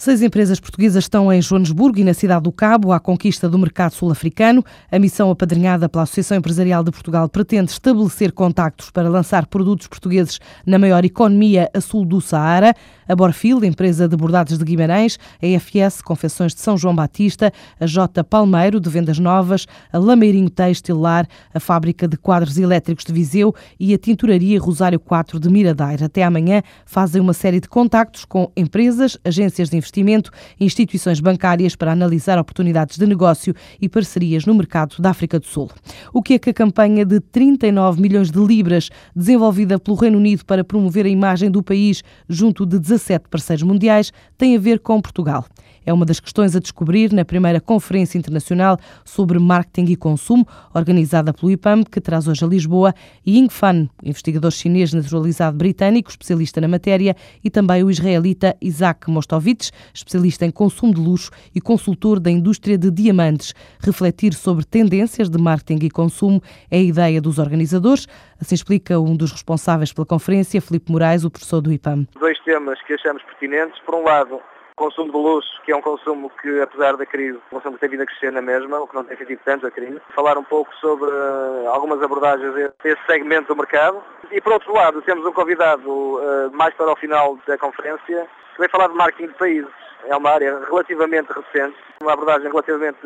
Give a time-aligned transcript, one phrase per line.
[0.00, 3.92] Seis empresas portuguesas estão em Joanesburgo e na cidade do Cabo à conquista do mercado
[3.92, 4.64] sul-africano.
[4.90, 10.40] A missão apadrinhada pela Associação Empresarial de Portugal pretende estabelecer contactos para lançar produtos portugueses
[10.64, 12.74] na maior economia a sul do Saara.
[13.06, 17.84] A Borfil, empresa de bordados de Guimarães, a EFS, Confecções de São João Batista, a
[17.84, 23.12] J Palmeiro, de Vendas Novas, a Lameirinho Têxtil Lar, a Fábrica de Quadros Elétricos de
[23.12, 26.06] Viseu e a Tinturaria Rosário 4 de Miradeira.
[26.06, 31.74] Até amanhã fazem uma série de contactos com empresas, agências de investimento investimento instituições bancárias
[31.74, 35.68] para analisar oportunidades de negócio e parcerias no mercado da África do Sul.
[36.12, 40.44] O que é que a campanha de 39 milhões de libras, desenvolvida pelo Reino Unido
[40.44, 45.00] para promover a imagem do país junto de 17 parceiros mundiais, tem a ver com
[45.00, 45.44] Portugal?
[45.90, 51.34] É uma das questões a descobrir na primeira Conferência Internacional sobre Marketing e Consumo, organizada
[51.34, 52.94] pelo IPAM, que traz hoje a Lisboa,
[53.26, 59.10] e Ying Fan, investigador chinês naturalizado britânico, especialista na matéria, e também o israelita Isaac
[59.10, 63.52] Mostovitz, especialista em consumo de luxo e consultor da indústria de diamantes.
[63.80, 68.06] Refletir sobre tendências de marketing e consumo é a ideia dos organizadores,
[68.40, 72.06] assim explica um dos responsáveis pela conferência, Filipe Moraes, o professor do IPAM.
[72.20, 73.80] Dois temas que achamos pertinentes.
[73.84, 74.40] Por um lado,
[74.80, 78.02] consumo de luxo, que é um consumo que, apesar da crise, o consumo tem vindo
[78.02, 80.00] a crescer na mesma, o que não tem sentido tanto a crise.
[80.14, 84.02] Falar um pouco sobre uh, algumas abordagens desse segmento do mercado.
[84.32, 88.58] E, por outro lado, temos um convidado uh, mais para o final da conferência, que
[88.58, 89.89] vai falar de marketing de países.
[90.06, 92.98] É uma área relativamente recente, uma abordagem relativamente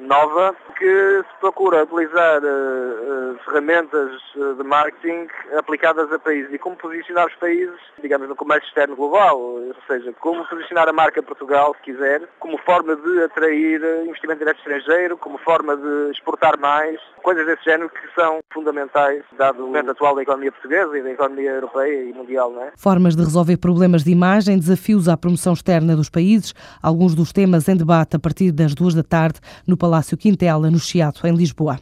[0.00, 4.10] nova, que se procura utilizar uh, uh, ferramentas
[4.56, 5.26] de marketing
[5.56, 10.12] aplicadas a países e como posicionar os países, digamos, no comércio externo global, ou seja,
[10.20, 15.38] como posicionar a marca Portugal, se quiser, como forma de atrair investimento direto estrangeiro, como
[15.38, 20.22] forma de exportar mais, coisas desse género que são fundamentais, dado o momento atual da
[20.22, 22.50] economia portuguesa e da economia europeia e mundial.
[22.50, 22.72] Não é?
[22.76, 26.37] Formas de resolver problemas de imagem, desafios à promoção externa dos países,
[26.82, 30.78] alguns dos temas em debate a partir das duas da tarde no Palácio Quintela, no
[30.78, 31.78] Chiato, em Lisboa.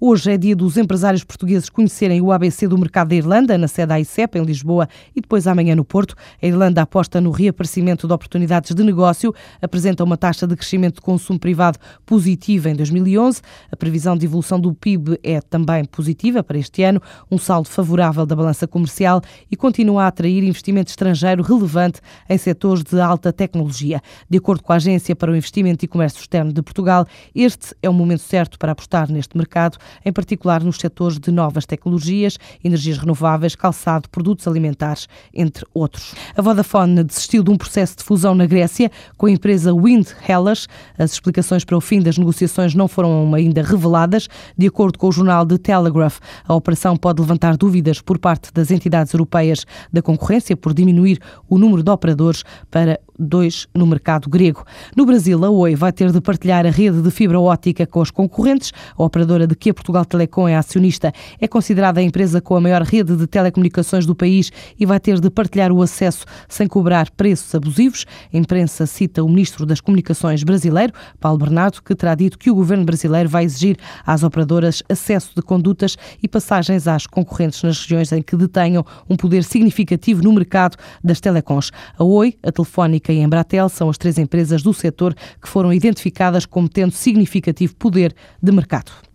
[0.00, 3.88] Hoje é dia dos empresários portugueses conhecerem o ABC do mercado da Irlanda, na sede
[3.88, 6.14] da ICEP, em Lisboa, e depois amanhã no Porto.
[6.42, 11.00] A Irlanda aposta no reaparecimento de oportunidades de negócio, apresenta uma taxa de crescimento de
[11.00, 13.40] consumo privado positiva em 2011.
[13.70, 17.00] A previsão de evolução do PIB é também positiva para este ano,
[17.30, 22.82] um saldo favorável da balança comercial e continua a atrair investimento estrangeiro relevante em setores
[22.82, 23.99] de alta tecnologia.
[24.28, 27.88] De acordo com a Agência para o Investimento e Comércio Externo de Portugal, este é
[27.88, 32.98] o momento certo para apostar neste mercado, em particular nos setores de novas tecnologias, energias
[32.98, 36.14] renováveis, calçado, produtos alimentares, entre outros.
[36.36, 40.66] A Vodafone desistiu de um processo de fusão na Grécia com a empresa Wind Hellas.
[40.98, 44.28] As explicações para o fim das negociações não foram ainda reveladas.
[44.56, 48.70] De acordo com o jornal The Telegraph, a operação pode levantar dúvidas por parte das
[48.70, 51.18] entidades europeias da concorrência por diminuir
[51.48, 54.64] o número de operadores para dois no mercado grego.
[54.96, 58.10] No Brasil, a Oi vai ter de partilhar a rede de fibra óptica com os
[58.10, 58.72] concorrentes.
[58.96, 62.60] A operadora de que a Portugal Telecom é acionista é considerada a empresa com a
[62.60, 67.10] maior rede de telecomunicações do país e vai ter de partilhar o acesso sem cobrar
[67.10, 68.06] preços abusivos.
[68.32, 72.54] A imprensa cita o ministro das Comunicações brasileiro, Paulo Bernardo, que terá dito que o
[72.54, 73.76] governo brasileiro vai exigir
[74.06, 79.16] às operadoras acesso de condutas e passagens às concorrentes nas regiões em que detenham um
[79.16, 81.70] poder significativo no mercado das telecons.
[81.98, 85.72] A Oi, a Telefónica e a Embratel são as três empresas do setor que foram
[85.72, 89.09] identificadas como tendo significativo poder de mercado.